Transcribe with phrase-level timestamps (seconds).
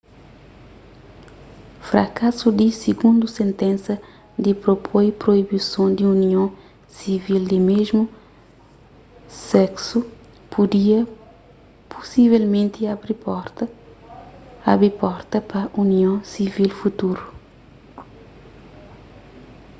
[1.89, 3.93] frakasu di sigundu sentensa
[4.43, 6.47] ki propoi proibison di union
[6.97, 8.03] sivil di mésmu
[9.49, 9.99] seksu
[10.51, 10.99] pudia
[11.91, 12.79] pusivelmenti
[14.73, 17.23] abi porta pa union sivil futuru